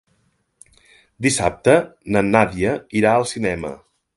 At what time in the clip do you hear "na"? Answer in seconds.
2.15-2.25